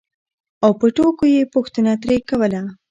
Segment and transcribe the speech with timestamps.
[0.63, 2.61] او په ټوکو یې پوښتنه ترې کوله